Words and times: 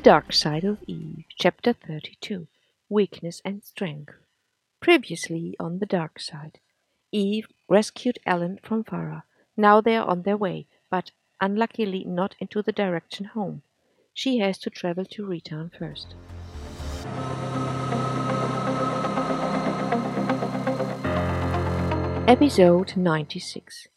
The 0.00 0.04
Dark 0.04 0.32
Side 0.32 0.64
of 0.64 0.82
Eve, 0.86 1.26
Chapter 1.38 1.74
32 1.74 2.48
Weakness 2.88 3.42
and 3.44 3.62
Strength. 3.62 4.14
Previously 4.80 5.54
on 5.60 5.78
the 5.78 5.84
dark 5.84 6.18
side, 6.18 6.58
Eve 7.12 7.46
rescued 7.68 8.18
Ellen 8.24 8.58
from 8.62 8.82
Farah. 8.82 9.24
Now 9.58 9.82
they 9.82 9.96
are 9.96 10.08
on 10.08 10.22
their 10.22 10.38
way, 10.38 10.68
but 10.90 11.10
unluckily 11.38 12.04
not 12.04 12.34
into 12.40 12.62
the 12.62 12.72
direction 12.72 13.26
home. 13.26 13.60
She 14.14 14.38
has 14.38 14.56
to 14.60 14.70
travel 14.70 15.04
to 15.04 15.26
Ritan 15.26 15.70
first. 15.78 16.14
Episode 22.26 22.96
96 22.96 23.88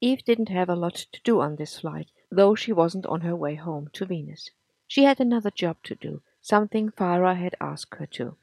Eve 0.00 0.24
didn't 0.24 0.48
have 0.48 0.70
a 0.70 0.74
lot 0.74 0.94
to 0.94 1.20
do 1.22 1.42
on 1.42 1.56
this 1.56 1.80
flight, 1.80 2.08
though 2.30 2.54
she 2.54 2.72
wasn't 2.72 3.04
on 3.04 3.20
her 3.20 3.36
way 3.36 3.56
home 3.56 3.90
to 3.92 4.06
Venus. 4.06 4.48
She 4.94 5.02
had 5.02 5.18
another 5.18 5.50
job 5.50 5.78
to 5.82 5.96
do, 5.96 6.22
something 6.40 6.92
Farah 6.92 7.36
had 7.36 7.56
asked 7.60 7.96
her 7.96 8.06
to. 8.06 8.36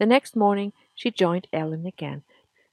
The 0.00 0.06
next 0.06 0.34
morning 0.34 0.72
she 0.92 1.12
joined 1.12 1.46
Ellen 1.52 1.86
again. 1.86 2.24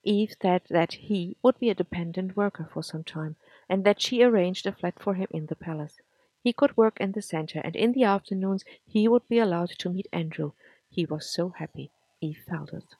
Eve 0.04 0.34
said 0.42 0.64
that 0.72 0.94
he 0.94 1.38
would 1.44 1.60
be 1.60 1.70
a 1.70 1.76
dependent 1.76 2.36
worker 2.36 2.68
for 2.74 2.82
some 2.82 3.04
time, 3.04 3.36
and 3.70 3.84
that 3.84 4.02
she 4.02 4.24
arranged 4.24 4.66
a 4.66 4.72
flat 4.72 4.98
for 4.98 5.14
him 5.14 5.28
in 5.30 5.46
the 5.46 5.56
palace. 5.56 6.02
He 6.44 6.52
could 6.52 6.76
work 6.76 7.00
in 7.00 7.12
the 7.12 7.22
center, 7.22 7.62
and 7.64 7.76
in 7.76 7.92
the 7.92 8.06
afternoons 8.06 8.66
he 8.88 9.08
would 9.08 9.28
be 9.28 9.38
allowed 9.38 9.70
to 9.70 9.92
meet 9.92 10.08
Andrew. 10.12 10.54
He 10.90 11.06
was 11.06 11.30
so 11.30 11.50
happy. 11.50 11.92
Eve 12.22 12.44
felt 12.50 12.74
it. 12.74 12.96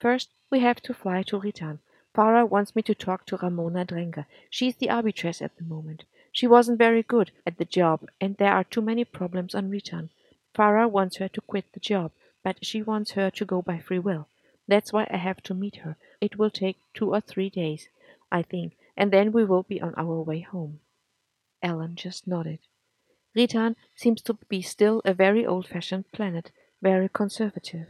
First, 0.00 0.30
we 0.48 0.60
have 0.60 0.80
to 0.80 0.94
fly 0.94 1.24
to 1.24 1.38
Ritan. 1.38 1.80
Farah 2.14 2.48
wants 2.48 2.74
me 2.74 2.80
to 2.80 2.94
talk 2.94 3.26
to 3.26 3.36
Ramona 3.36 3.84
Drenger. 3.84 4.24
She's 4.48 4.76
the 4.76 4.88
arbitress 4.88 5.42
at 5.42 5.54
the 5.58 5.64
moment. 5.64 6.04
She 6.32 6.46
wasn't 6.46 6.78
very 6.78 7.02
good 7.02 7.30
at 7.46 7.58
the 7.58 7.66
job, 7.66 8.08
and 8.20 8.36
there 8.38 8.52
are 8.52 8.64
too 8.64 8.80
many 8.80 9.04
problems 9.04 9.54
on 9.54 9.70
Ritan. 9.70 10.08
Farah 10.54 10.90
wants 10.90 11.16
her 11.18 11.28
to 11.28 11.40
quit 11.42 11.66
the 11.72 11.80
job, 11.80 12.10
but 12.42 12.64
she 12.64 12.82
wants 12.82 13.12
her 13.12 13.30
to 13.30 13.44
go 13.44 13.60
by 13.60 13.78
free 13.78 13.98
will. 13.98 14.28
That's 14.66 14.92
why 14.92 15.06
I 15.10 15.18
have 15.18 15.42
to 15.44 15.54
meet 15.54 15.76
her. 15.76 15.96
It 16.20 16.38
will 16.38 16.50
take 16.50 16.78
two 16.94 17.14
or 17.14 17.20
three 17.20 17.50
days, 17.50 17.88
I 18.30 18.42
think, 18.42 18.76
and 18.96 19.12
then 19.12 19.32
we 19.32 19.44
will 19.44 19.62
be 19.62 19.80
on 19.80 19.94
our 19.96 20.22
way 20.22 20.40
home. 20.40 20.80
Ellen 21.62 21.96
just 21.96 22.26
nodded. 22.26 22.60
Ritan 23.36 23.76
seems 23.94 24.22
to 24.22 24.34
be 24.48 24.62
still 24.62 25.02
a 25.04 25.14
very 25.14 25.44
old 25.44 25.66
fashioned 25.66 26.10
planet, 26.12 26.50
very 26.80 27.08
conservative. 27.08 27.88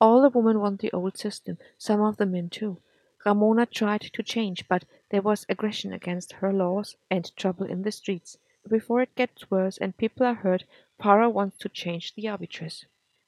All 0.00 0.20
the 0.20 0.28
women 0.28 0.60
want 0.60 0.80
the 0.80 0.92
old 0.92 1.16
system, 1.16 1.58
some 1.78 2.00
of 2.00 2.16
the 2.16 2.26
men 2.26 2.48
too. 2.48 2.78
Ramona 3.26 3.64
tried 3.64 4.02
to 4.02 4.22
change, 4.22 4.68
but 4.68 4.84
there 5.08 5.22
was 5.22 5.46
aggression 5.48 5.94
against 5.94 6.34
her 6.34 6.52
laws 6.52 6.96
and 7.10 7.34
trouble 7.36 7.64
in 7.64 7.80
the 7.80 7.90
streets. 7.90 8.36
Before 8.68 9.00
it 9.00 9.14
gets 9.14 9.50
worse 9.50 9.78
and 9.78 9.96
people 9.96 10.26
are 10.26 10.34
hurt, 10.34 10.64
Farah 11.00 11.32
wants 11.32 11.56
to 11.58 11.70
change 11.70 12.14
the 12.14 12.28
arbitress. 12.28 12.84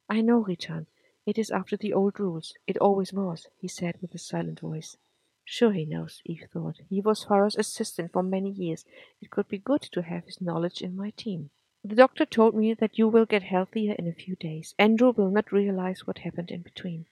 I 0.08 0.20
know, 0.20 0.44
Ritan. 0.44 0.86
It 1.24 1.38
is 1.38 1.50
after 1.50 1.76
the 1.76 1.94
old 1.94 2.20
rules. 2.20 2.54
It 2.66 2.76
always 2.76 3.12
was, 3.12 3.48
he 3.58 3.68
said 3.68 3.96
with 4.02 4.14
a 4.14 4.18
silent 4.18 4.60
voice. 4.60 4.98
Sure 5.44 5.72
he 5.72 5.86
knows, 5.86 6.20
Eve 6.26 6.46
thought. 6.52 6.80
He 6.90 7.00
was 7.00 7.24
Farah's 7.24 7.56
assistant 7.56 8.12
for 8.12 8.22
many 8.22 8.50
years. 8.50 8.84
It 9.22 9.30
could 9.30 9.48
be 9.48 9.58
good 9.58 9.82
to 9.92 10.02
have 10.02 10.24
his 10.24 10.40
knowledge 10.40 10.82
in 10.82 10.94
my 10.94 11.10
team. 11.10 11.50
The 11.82 11.94
doctor 11.94 12.26
told 12.26 12.54
me 12.54 12.74
that 12.74 12.98
you 12.98 13.08
will 13.08 13.26
get 13.26 13.44
healthier 13.44 13.94
in 13.94 14.06
a 14.06 14.12
few 14.12 14.36
days. 14.36 14.74
Andrew 14.78 15.12
will 15.12 15.30
not 15.30 15.52
realize 15.52 16.06
what 16.06 16.18
happened 16.18 16.50
in 16.50 16.60
between. 16.62 17.06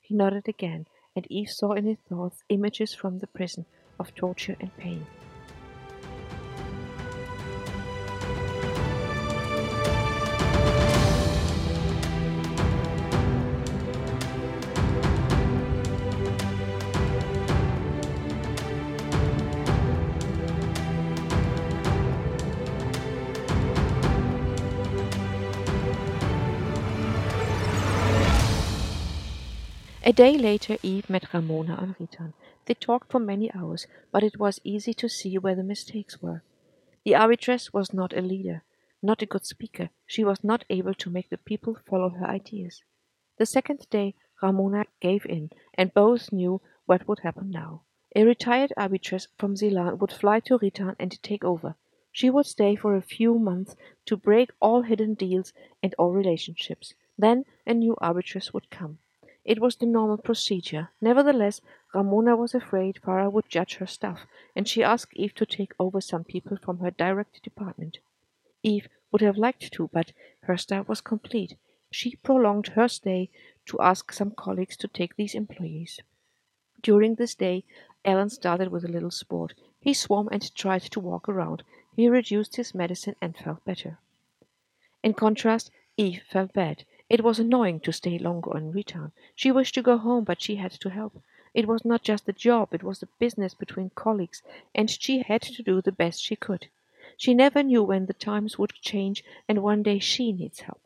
He 0.00 0.14
nodded 0.14 0.48
again 0.48 0.86
and 1.16 1.26
Eve 1.30 1.50
saw 1.50 1.72
in 1.72 1.84
his 1.84 1.98
thoughts 2.08 2.44
images 2.48 2.94
from 2.94 3.18
the 3.18 3.26
prison 3.26 3.66
of 3.98 4.14
torture 4.14 4.56
and 4.60 4.76
pain. 4.76 5.06
A 30.02 30.14
day 30.14 30.38
later 30.38 30.78
Eve 30.82 31.10
met 31.10 31.34
Ramona 31.34 31.76
and 31.78 31.94
Ritan. 31.98 32.32
They 32.64 32.72
talked 32.72 33.10
for 33.10 33.18
many 33.18 33.52
hours, 33.52 33.86
but 34.10 34.22
it 34.22 34.38
was 34.38 34.58
easy 34.64 34.94
to 34.94 35.10
see 35.10 35.36
where 35.36 35.54
the 35.54 35.62
mistakes 35.62 36.22
were. 36.22 36.42
The 37.04 37.14
arbitress 37.14 37.74
was 37.74 37.92
not 37.92 38.16
a 38.16 38.22
leader, 38.22 38.62
not 39.02 39.20
a 39.20 39.26
good 39.26 39.44
speaker. 39.44 39.90
She 40.06 40.24
was 40.24 40.42
not 40.42 40.64
able 40.70 40.94
to 40.94 41.10
make 41.10 41.28
the 41.28 41.36
people 41.36 41.76
follow 41.86 42.08
her 42.08 42.26
ideas. 42.26 42.82
The 43.36 43.44
second 43.44 43.90
day 43.90 44.14
Ramona 44.42 44.86
gave 45.00 45.26
in, 45.26 45.50
and 45.74 45.92
both 45.92 46.32
knew 46.32 46.62
what 46.86 47.06
would 47.06 47.18
happen 47.18 47.50
now. 47.50 47.82
A 48.16 48.24
retired 48.24 48.72
arbitress 48.78 49.28
from 49.36 49.54
Ceylon 49.54 49.98
would 49.98 50.12
fly 50.12 50.40
to 50.40 50.58
Ritan 50.58 50.96
and 50.98 51.22
take 51.22 51.44
over. 51.44 51.74
She 52.10 52.30
would 52.30 52.46
stay 52.46 52.74
for 52.74 52.96
a 52.96 53.02
few 53.02 53.38
months 53.38 53.76
to 54.06 54.16
break 54.16 54.50
all 54.60 54.80
hidden 54.80 55.12
deals 55.12 55.52
and 55.82 55.94
all 55.98 56.12
relationships. 56.12 56.94
Then 57.18 57.44
a 57.66 57.74
new 57.74 57.96
arbitress 58.00 58.54
would 58.54 58.70
come. 58.70 58.96
It 59.44 59.60
was 59.60 59.76
the 59.76 59.86
normal 59.86 60.18
procedure. 60.18 60.90
Nevertheless, 61.00 61.60
Ramona 61.94 62.36
was 62.36 62.54
afraid 62.54 63.00
Farah 63.02 63.32
would 63.32 63.48
judge 63.48 63.76
her 63.76 63.86
staff, 63.86 64.26
and 64.54 64.68
she 64.68 64.82
asked 64.82 65.14
Eve 65.14 65.34
to 65.36 65.46
take 65.46 65.72
over 65.78 66.00
some 66.00 66.24
people 66.24 66.56
from 66.56 66.78
her 66.78 66.90
direct 66.90 67.42
department. 67.42 67.98
Eve 68.62 68.88
would 69.10 69.22
have 69.22 69.38
liked 69.38 69.72
to, 69.72 69.88
but 69.92 70.12
her 70.42 70.56
staff 70.56 70.88
was 70.88 71.00
complete. 71.00 71.56
She 71.90 72.16
prolonged 72.16 72.68
her 72.68 72.86
stay 72.86 73.30
to 73.66 73.80
ask 73.80 74.12
some 74.12 74.30
colleagues 74.32 74.76
to 74.76 74.88
take 74.88 75.16
these 75.16 75.34
employees. 75.34 76.00
During 76.82 77.14
this 77.14 77.34
day, 77.34 77.64
Ellen 78.04 78.30
started 78.30 78.68
with 78.68 78.84
a 78.84 78.88
little 78.88 79.10
sport. 79.10 79.54
He 79.80 79.94
swam 79.94 80.28
and 80.30 80.54
tried 80.54 80.82
to 80.82 81.00
walk 81.00 81.28
around. 81.28 81.62
He 81.96 82.08
reduced 82.08 82.56
his 82.56 82.74
medicine 82.74 83.16
and 83.20 83.36
felt 83.36 83.64
better. 83.64 83.98
In 85.02 85.14
contrast, 85.14 85.70
Eve 85.96 86.22
felt 86.30 86.52
bad. 86.52 86.84
It 87.10 87.24
was 87.24 87.40
annoying 87.40 87.80
to 87.80 87.92
stay 87.92 88.18
longer 88.18 88.54
on 88.54 88.72
Ritan. 88.72 89.10
She 89.34 89.50
wished 89.50 89.74
to 89.74 89.82
go 89.82 89.98
home, 89.98 90.22
but 90.22 90.40
she 90.40 90.56
had 90.56 90.70
to 90.70 90.90
help. 90.90 91.20
It 91.52 91.66
was 91.66 91.84
not 91.84 92.04
just 92.04 92.28
a 92.28 92.32
job, 92.32 92.72
it 92.72 92.84
was 92.84 93.02
a 93.02 93.08
business 93.18 93.52
between 93.52 93.90
colleagues, 93.96 94.42
and 94.76 94.88
she 94.88 95.18
had 95.22 95.42
to 95.42 95.62
do 95.64 95.82
the 95.82 95.90
best 95.90 96.22
she 96.22 96.36
could. 96.36 96.68
She 97.16 97.34
never 97.34 97.64
knew 97.64 97.82
when 97.82 98.06
the 98.06 98.14
times 98.14 98.56
would 98.58 98.72
change, 98.74 99.24
and 99.48 99.60
one 99.60 99.82
day 99.82 99.98
she 99.98 100.30
needs 100.30 100.60
help. 100.60 100.80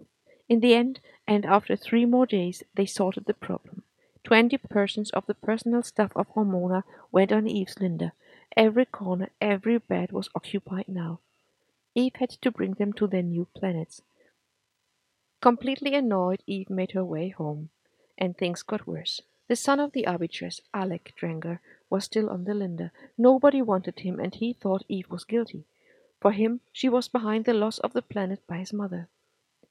In 0.49 0.61
the 0.61 0.75
end, 0.75 1.01
and 1.27 1.45
after 1.45 1.77
three 1.77 2.07
more 2.07 2.25
days, 2.25 2.63
they 2.75 2.87
sorted 2.87 3.27
the 3.27 3.34
problem. 3.34 3.83
Twenty 4.25 4.57
persons 4.57 5.11
of 5.11 5.27
the 5.27 5.34
personal 5.34 5.83
staff 5.83 6.13
of 6.17 6.29
Ramona 6.34 6.84
went 7.13 7.33
on 7.33 7.47
Eve's 7.47 7.79
Linda. 7.79 8.15
Every 8.57 8.87
corner, 8.87 9.29
every 9.43 9.77
bed 9.77 10.11
was 10.11 10.31
occupied 10.34 10.89
now. 10.89 11.21
Eve 11.95 12.17
had 12.17 12.31
to 12.31 12.51
bring 12.51 12.73
them 12.73 12.95
to 12.95 13.07
their 13.07 13.23
new 13.23 13.47
planets. 13.55 14.01
Completely 15.44 15.94
annoyed, 15.94 16.43
Eve 16.47 16.71
made 16.71 16.93
her 16.93 17.05
way 17.05 17.28
home, 17.28 17.69
and 18.16 18.34
things 18.34 18.62
got 18.62 18.87
worse. 18.87 19.21
The 19.47 19.56
son 19.56 19.78
of 19.78 19.93
the 19.93 20.06
arbitress, 20.06 20.62
Alec 20.72 21.12
Drenger, 21.21 21.59
was 21.91 22.05
still 22.05 22.31
on 22.31 22.44
the 22.44 22.55
Linda. 22.55 22.93
Nobody 23.19 23.60
wanted 23.60 24.00
him, 24.00 24.19
and 24.19 24.34
he 24.34 24.54
thought 24.54 24.87
Eve 24.88 25.10
was 25.10 25.25
guilty. 25.25 25.66
For 26.19 26.33
him, 26.33 26.60
she 26.72 26.88
was 26.88 27.09
behind 27.09 27.44
the 27.44 27.53
loss 27.53 27.78
of 27.81 27.93
the 27.93 28.00
planet 28.00 28.41
by 28.47 28.56
his 28.56 28.72
mother. 28.72 29.10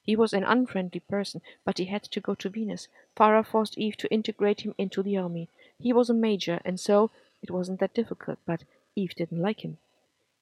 He 0.04 0.16
was 0.16 0.32
an 0.32 0.44
unfriendly 0.44 1.00
person, 1.00 1.42
but 1.66 1.80
he 1.80 1.86
had 1.86 2.04
to 2.04 2.22
go 2.22 2.36
to 2.36 2.50
Venus. 2.50 2.88
Farah 3.18 3.44
forced 3.44 3.76
Eve 3.76 3.98
to 3.98 4.14
integrate 4.14 4.62
him 4.62 4.76
into 4.78 5.02
the 5.02 5.18
army. 5.18 5.50
He 5.80 5.92
was 5.92 6.08
a 6.08 6.14
major, 6.14 6.62
and 6.64 6.80
so 6.80 7.10
it 7.42 7.50
wasn't 7.50 7.80
that 7.80 7.96
difficult, 7.96 8.38
but 8.46 8.64
Eve 8.96 9.16
didn't 9.16 9.42
like 9.42 9.66
him. 9.66 9.80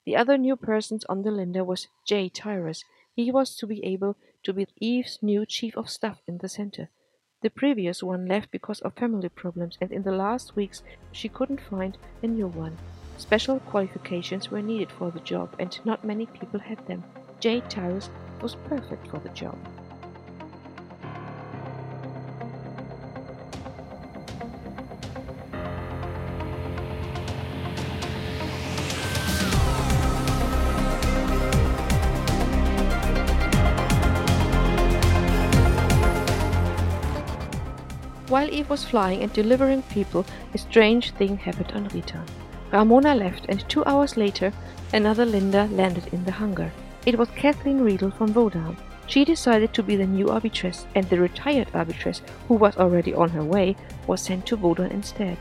The 0.03 0.17
other 0.17 0.38
new 0.38 0.57
person 0.57 1.00
on 1.07 1.21
the 1.21 1.31
Linda 1.31 1.63
was 1.63 1.88
Jay 2.06 2.27
Tyrus. 2.27 2.83
He 3.15 3.31
was 3.31 3.55
to 3.57 3.67
be 3.67 3.83
able 3.83 4.15
to 4.43 4.53
be 4.53 4.67
Eve's 4.77 5.19
new 5.21 5.45
chief 5.45 5.75
of 5.75 5.89
staff 5.89 6.21
in 6.27 6.37
the 6.37 6.49
center. 6.49 6.89
The 7.41 7.49
previous 7.49 8.01
one 8.03 8.27
left 8.27 8.51
because 8.51 8.81
of 8.81 8.93
family 8.93 9.29
problems, 9.29 9.77
and 9.81 9.91
in 9.91 10.03
the 10.03 10.11
last 10.11 10.55
weeks 10.55 10.83
she 11.11 11.27
couldn't 11.27 11.61
find 11.61 11.97
a 12.21 12.27
new 12.27 12.47
one. 12.47 12.77
Special 13.17 13.59
qualifications 13.59 14.49
were 14.49 14.61
needed 14.61 14.91
for 14.91 15.11
the 15.11 15.19
job, 15.19 15.55
and 15.59 15.79
not 15.83 16.05
many 16.05 16.25
people 16.25 16.59
had 16.59 16.85
them. 16.87 17.03
Jay 17.39 17.61
Tyrus 17.61 18.09
was 18.41 18.55
perfect 18.67 19.07
for 19.07 19.19
the 19.19 19.29
job. 19.29 19.57
While 38.31 38.50
Eve 38.50 38.69
was 38.69 38.86
flying 38.86 39.24
and 39.24 39.33
delivering 39.33 39.81
people, 39.81 40.25
a 40.54 40.57
strange 40.57 41.12
thing 41.12 41.36
happened 41.36 41.74
on 41.74 41.89
Ritan. 41.89 42.25
Ramona 42.72 43.13
left, 43.13 43.48
and 43.50 43.60
two 43.68 43.83
hours 43.83 44.16
later, 44.16 44.54
another 44.94 45.25
Linda 45.25 45.68
landed 45.74 46.07
in 46.13 46.24
the 46.24 46.31
hangar. 46.31 46.72
It 47.06 47.18
was 47.18 47.28
Kathleen 47.36 47.81
Riedel 47.81 48.10
from 48.10 48.33
Vodam. 48.33 48.78
She 49.07 49.25
decided 49.25 49.74
to 49.74 49.83
be 49.83 49.98
the 49.98 50.07
new 50.07 50.30
arbitress, 50.30 50.86
and 50.95 51.10
the 51.10 51.19
retired 51.19 51.68
arbitress, 51.74 52.22
who 52.48 52.54
was 52.54 52.78
already 52.78 53.13
on 53.13 53.28
her 53.31 53.44
way, 53.44 53.75
was 54.07 54.22
sent 54.22 54.45
to 54.45 54.56
Woden 54.56 54.94
instead. 54.94 55.38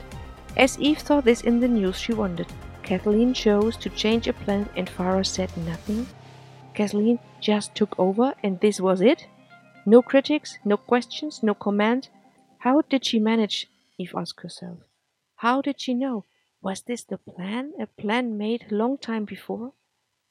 As 0.56 0.76
Eve 0.80 0.98
saw 0.98 1.20
this 1.20 1.42
in 1.42 1.60
the 1.60 1.68
news, 1.68 1.96
she 1.96 2.12
wondered. 2.12 2.48
Kathleen 2.82 3.34
chose 3.34 3.76
to 3.76 3.90
change 3.90 4.26
a 4.26 4.32
plan, 4.32 4.68
and 4.74 4.90
Farah 4.90 5.24
said 5.24 5.56
nothing. 5.58 6.08
Kathleen 6.74 7.20
just 7.40 7.72
took 7.76 7.96
over, 8.00 8.34
and 8.42 8.58
this 8.58 8.80
was 8.80 9.00
it? 9.00 9.28
No 9.86 10.02
critics, 10.02 10.58
no 10.64 10.76
questions, 10.76 11.40
no 11.44 11.54
command. 11.54 12.08
How 12.60 12.82
did 12.82 13.06
she 13.06 13.18
manage? 13.18 13.70
Eve 13.96 14.14
asked 14.14 14.42
herself. 14.42 14.80
How 15.36 15.62
did 15.62 15.80
she 15.80 15.94
know? 15.94 16.26
Was 16.60 16.82
this 16.82 17.02
the 17.02 17.16
plan? 17.16 17.72
A 17.80 17.86
plan 17.86 18.36
made 18.36 18.70
long 18.70 18.98
time 18.98 19.24
before? 19.24 19.72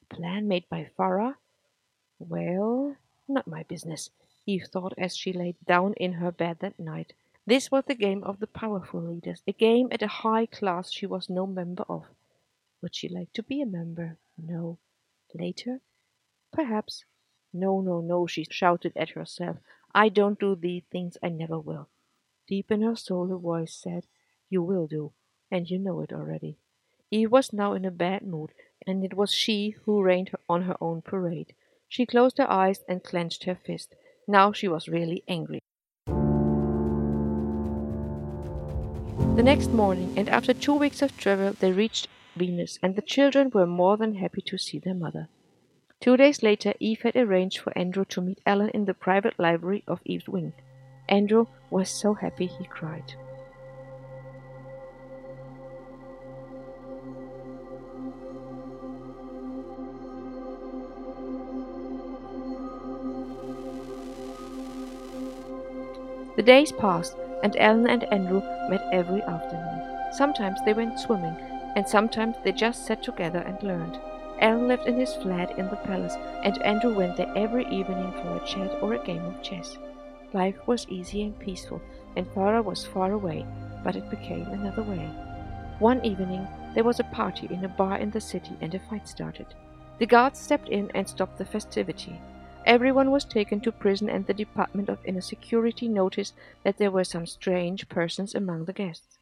A 0.02 0.14
plan 0.14 0.46
made 0.46 0.68
by 0.68 0.88
Farah? 0.96 1.34
Well, 2.20 2.94
not 3.26 3.48
my 3.48 3.64
business, 3.64 4.10
Eve 4.46 4.68
thought 4.72 4.94
as 4.96 5.16
she 5.16 5.32
lay 5.32 5.56
down 5.66 5.94
in 5.94 6.12
her 6.12 6.30
bed 6.30 6.58
that 6.60 6.78
night. 6.78 7.14
This 7.46 7.68
was 7.72 7.82
the 7.86 7.96
game 7.96 8.22
of 8.22 8.38
the 8.38 8.46
powerful 8.46 9.00
leaders, 9.02 9.42
a 9.48 9.52
game 9.52 9.88
at 9.90 10.02
a 10.02 10.20
high 10.22 10.46
class 10.46 10.92
she 10.92 11.06
was 11.06 11.28
no 11.28 11.48
member 11.48 11.84
of. 11.88 12.04
Would 12.80 12.94
she 12.94 13.08
like 13.08 13.32
to 13.32 13.42
be 13.42 13.60
a 13.60 13.66
member? 13.66 14.18
No. 14.38 14.78
Later? 15.34 15.80
Perhaps. 16.52 17.04
No, 17.52 17.80
no, 17.80 18.00
no, 18.00 18.28
she 18.28 18.46
shouted 18.48 18.92
at 18.94 19.10
herself. 19.10 19.56
I 19.92 20.08
don't 20.10 20.38
do 20.38 20.54
these 20.54 20.84
things, 20.92 21.18
I 21.20 21.30
never 21.30 21.58
will. 21.58 21.88
Deep 22.50 22.72
in 22.72 22.82
her 22.82 22.96
soul 22.96 23.32
a 23.32 23.38
voice 23.38 23.72
said, 23.72 24.06
You 24.48 24.60
will 24.60 24.88
do, 24.88 25.12
and 25.52 25.70
you 25.70 25.78
know 25.78 26.00
it 26.00 26.12
already. 26.12 26.58
Eve 27.08 27.30
was 27.30 27.52
now 27.52 27.74
in 27.74 27.84
a 27.84 27.92
bad 27.92 28.22
mood, 28.26 28.50
and 28.84 29.04
it 29.04 29.14
was 29.14 29.32
she 29.32 29.76
who 29.84 30.02
reigned 30.02 30.32
on 30.48 30.62
her 30.62 30.76
own 30.80 31.00
parade. 31.00 31.54
She 31.86 32.06
closed 32.06 32.38
her 32.38 32.50
eyes 32.50 32.82
and 32.88 33.04
clenched 33.04 33.44
her 33.44 33.54
fist. 33.54 33.94
Now 34.26 34.50
she 34.50 34.66
was 34.66 34.88
really 34.88 35.22
angry. 35.28 35.60
The 39.36 39.44
next 39.44 39.70
morning, 39.70 40.12
and 40.16 40.28
after 40.28 40.52
two 40.52 40.74
weeks 40.74 41.02
of 41.02 41.16
travel, 41.16 41.52
they 41.52 41.70
reached 41.70 42.08
Venus, 42.34 42.80
and 42.82 42.96
the 42.96 43.02
children 43.02 43.50
were 43.54 43.64
more 43.64 43.96
than 43.96 44.16
happy 44.16 44.42
to 44.42 44.58
see 44.58 44.80
their 44.80 44.94
mother. 44.94 45.28
Two 46.00 46.16
days 46.16 46.42
later, 46.42 46.74
Eve 46.80 47.02
had 47.02 47.14
arranged 47.14 47.58
for 47.58 47.72
Andrew 47.78 48.04
to 48.06 48.20
meet 48.20 48.40
Ellen 48.44 48.70
in 48.70 48.86
the 48.86 48.94
private 48.94 49.38
library 49.38 49.84
of 49.86 50.00
Eve's 50.04 50.28
wing. 50.28 50.52
Andrew 51.10 51.46
was 51.70 51.90
so 51.90 52.14
happy 52.14 52.46
he 52.46 52.64
cried. 52.66 53.14
The 66.36 66.44
days 66.44 66.70
passed, 66.72 67.16
and 67.42 67.56
Ellen 67.58 67.88
and 67.88 68.04
Andrew 68.04 68.40
met 68.70 68.88
every 68.92 69.20
afternoon. 69.22 70.12
Sometimes 70.12 70.60
they 70.64 70.72
went 70.72 71.00
swimming, 71.00 71.36
and 71.74 71.86
sometimes 71.86 72.36
they 72.44 72.52
just 72.52 72.86
sat 72.86 73.02
together 73.02 73.40
and 73.40 73.60
learned. 73.62 73.98
Ellen 74.38 74.68
lived 74.68 74.86
in 74.86 74.98
his 74.98 75.12
flat 75.16 75.58
in 75.58 75.68
the 75.68 75.76
palace, 75.76 76.14
and 76.44 76.62
Andrew 76.62 76.94
went 76.94 77.16
there 77.16 77.32
every 77.36 77.66
evening 77.66 78.12
for 78.12 78.36
a 78.36 78.46
chat 78.46 78.80
or 78.80 78.94
a 78.94 79.04
game 79.04 79.24
of 79.24 79.42
chess. 79.42 79.76
Life 80.32 80.56
was 80.66 80.86
easy 80.88 81.22
and 81.22 81.38
peaceful, 81.38 81.80
and 82.16 82.26
Farah 82.34 82.64
was 82.64 82.84
far 82.84 83.12
away, 83.12 83.44
but 83.82 83.96
it 83.96 84.10
became 84.10 84.46
another 84.46 84.82
way. 84.82 85.10
One 85.80 86.04
evening, 86.04 86.46
there 86.74 86.84
was 86.84 87.00
a 87.00 87.04
party 87.04 87.48
in 87.50 87.64
a 87.64 87.68
bar 87.68 87.96
in 87.98 88.10
the 88.10 88.20
city, 88.20 88.56
and 88.60 88.74
a 88.74 88.78
fight 88.78 89.08
started. 89.08 89.46
The 89.98 90.06
guards 90.06 90.38
stepped 90.38 90.68
in 90.68 90.90
and 90.94 91.08
stopped 91.08 91.38
the 91.38 91.44
festivity. 91.44 92.20
Everyone 92.64 93.10
was 93.10 93.24
taken 93.24 93.60
to 93.62 93.72
prison, 93.72 94.08
and 94.08 94.26
the 94.26 94.34
Department 94.34 94.88
of 94.88 95.04
Inner 95.04 95.20
Security 95.20 95.88
noticed 95.88 96.34
that 96.62 96.78
there 96.78 96.90
were 96.90 97.04
some 97.04 97.26
strange 97.26 97.88
persons 97.88 98.34
among 98.34 98.66
the 98.66 98.72
guests. 98.72 99.18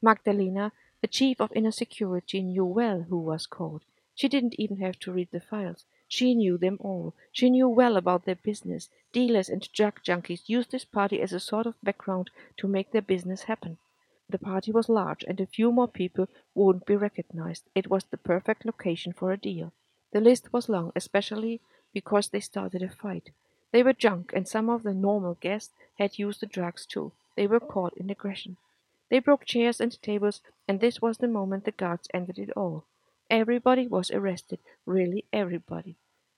Magdalena, 0.00 0.72
the 1.02 1.08
chief 1.08 1.40
of 1.40 1.52
Inner 1.52 1.72
Security, 1.72 2.42
knew 2.42 2.64
well 2.64 3.02
who 3.08 3.18
was 3.18 3.46
called. 3.46 3.82
She 4.14 4.28
didn't 4.28 4.58
even 4.58 4.78
have 4.78 4.98
to 5.00 5.12
read 5.12 5.28
the 5.32 5.40
files. 5.40 5.84
She 6.08 6.34
knew 6.34 6.56
them 6.56 6.78
all. 6.80 7.14
She 7.32 7.50
knew 7.50 7.68
well 7.68 7.96
about 7.96 8.24
their 8.24 8.36
business. 8.36 8.88
Dealers 9.12 9.48
and 9.48 9.70
drug 9.72 10.02
junkies 10.04 10.48
used 10.48 10.70
this 10.70 10.84
party 10.84 11.20
as 11.20 11.32
a 11.32 11.40
sort 11.40 11.66
of 11.66 11.74
background 11.82 12.30
to 12.58 12.68
make 12.68 12.92
their 12.92 13.02
business 13.02 13.42
happen. 13.42 13.78
The 14.28 14.38
party 14.38 14.72
was 14.72 14.88
large, 14.88 15.24
and 15.24 15.40
a 15.40 15.46
few 15.46 15.72
more 15.72 15.88
people 15.88 16.28
wouldn't 16.54 16.86
be 16.86 16.96
recognized. 16.96 17.64
It 17.74 17.90
was 17.90 18.04
the 18.04 18.16
perfect 18.16 18.64
location 18.64 19.12
for 19.12 19.32
a 19.32 19.36
deal. 19.36 19.72
The 20.12 20.20
list 20.20 20.52
was 20.52 20.68
long, 20.68 20.92
especially 20.94 21.60
because 21.92 22.28
they 22.28 22.40
started 22.40 22.82
a 22.82 22.88
fight. 22.88 23.30
They 23.72 23.82
were 23.82 23.92
drunk, 23.92 24.32
and 24.32 24.48
some 24.48 24.68
of 24.68 24.82
the 24.82 24.94
normal 24.94 25.34
guests 25.40 25.72
had 25.98 26.18
used 26.18 26.40
the 26.40 26.46
drugs 26.46 26.86
too. 26.86 27.12
They 27.34 27.46
were 27.46 27.60
caught 27.60 27.96
in 27.96 28.10
aggression. 28.10 28.56
They 29.08 29.18
broke 29.18 29.44
chairs 29.44 29.80
and 29.80 30.00
tables, 30.02 30.40
and 30.66 30.80
this 30.80 31.00
was 31.02 31.18
the 31.18 31.28
moment 31.28 31.64
the 31.64 31.72
guards 31.72 32.08
ended 32.14 32.38
it 32.38 32.50
all. 32.56 32.84
Everybody 33.30 33.88
was 33.88 34.10
arrested, 34.10 34.60
really 34.84 35.24
everybody. 35.32 35.96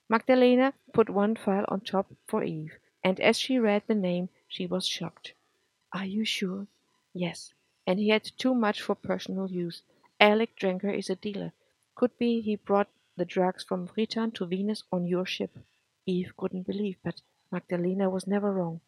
Magdalena 0.08 0.72
put 0.94 1.10
one 1.10 1.36
file 1.36 1.66
on 1.68 1.82
top 1.82 2.06
for 2.26 2.42
Eve, 2.42 2.78
and 3.04 3.20
as 3.20 3.38
she 3.38 3.58
read 3.58 3.82
the 3.86 3.94
name, 3.94 4.30
she 4.48 4.66
was 4.66 4.86
shocked. 4.86 5.34
Are 5.92 6.06
you 6.06 6.24
sure? 6.24 6.66
Yes, 7.12 7.52
and 7.86 7.98
he 7.98 8.08
had 8.08 8.24
too 8.38 8.54
much 8.54 8.80
for 8.80 8.94
personal 8.94 9.50
use. 9.50 9.82
Alec 10.18 10.56
Drenger 10.56 10.96
is 10.96 11.10
a 11.10 11.16
dealer. 11.16 11.52
Could 11.94 12.16
be 12.18 12.40
he 12.40 12.56
brought 12.56 12.88
the 13.16 13.26
drugs 13.26 13.64
from 13.64 13.88
Ritan 13.88 14.32
to 14.34 14.46
Venus 14.46 14.84
on 14.90 15.06
your 15.06 15.26
ship. 15.26 15.58
Eve 16.06 16.32
couldn't 16.38 16.66
believe, 16.66 16.96
but 17.04 17.20
Magdalena 17.52 18.08
was 18.08 18.26
never 18.26 18.52
wrong. 18.52 18.80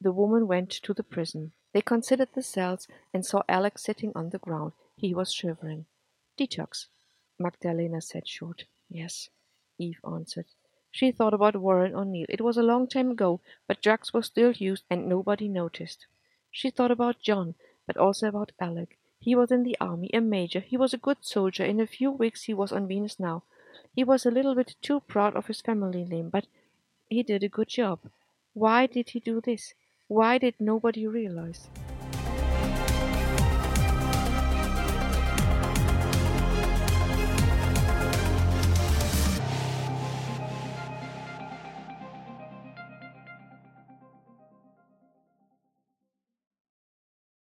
The 0.00 0.12
woman 0.12 0.48
went 0.48 0.70
to 0.70 0.92
the 0.92 1.04
prison. 1.04 1.52
They 1.72 1.82
considered 1.82 2.30
the 2.34 2.42
cells 2.42 2.88
and 3.14 3.24
saw 3.24 3.42
Alec 3.48 3.78
sitting 3.78 4.12
on 4.14 4.30
the 4.30 4.38
ground. 4.38 4.72
He 4.96 5.14
was 5.14 5.32
shivering. 5.32 5.86
Detox, 6.36 6.86
Magdalena 7.38 8.00
said 8.00 8.26
short. 8.26 8.64
Yes, 8.90 9.28
Eve 9.78 10.00
answered. 10.04 10.46
She 10.90 11.12
thought 11.12 11.34
about 11.34 11.56
Warren 11.56 11.94
O'Neill. 11.94 12.26
It 12.28 12.40
was 12.40 12.56
a 12.56 12.62
long 12.62 12.88
time 12.88 13.10
ago, 13.10 13.40
but 13.66 13.82
drugs 13.82 14.12
were 14.12 14.22
still 14.22 14.52
used 14.52 14.84
and 14.90 15.08
nobody 15.08 15.48
noticed. 15.48 16.06
She 16.50 16.70
thought 16.70 16.90
about 16.90 17.20
John, 17.20 17.54
but 17.86 17.96
also 17.96 18.28
about 18.28 18.52
Alec. 18.58 18.98
He 19.20 19.34
was 19.34 19.50
in 19.50 19.62
the 19.62 19.76
army, 19.80 20.10
a 20.12 20.20
major. 20.20 20.60
He 20.60 20.76
was 20.76 20.94
a 20.94 20.98
good 20.98 21.18
soldier. 21.20 21.64
In 21.64 21.80
a 21.80 21.86
few 21.86 22.10
weeks 22.10 22.44
he 22.44 22.54
was 22.54 22.72
on 22.72 22.88
Venus 22.88 23.20
now. 23.20 23.42
He 23.94 24.04
was 24.04 24.24
a 24.24 24.30
little 24.30 24.54
bit 24.54 24.76
too 24.80 25.00
proud 25.00 25.36
of 25.36 25.46
his 25.46 25.60
family 25.60 26.04
name, 26.04 26.30
but 26.30 26.46
he 27.08 27.22
did 27.22 27.42
a 27.42 27.48
good 27.48 27.68
job. 27.68 27.98
Why 28.54 28.86
did 28.86 29.10
he 29.10 29.20
do 29.20 29.40
this? 29.40 29.74
Why 30.08 30.38
did 30.38 30.54
nobody 30.58 31.06
realize? 31.06 31.68